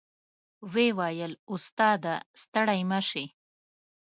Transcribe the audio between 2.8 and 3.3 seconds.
مه شې.